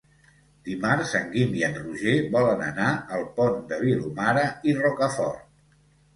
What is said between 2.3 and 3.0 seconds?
volen anar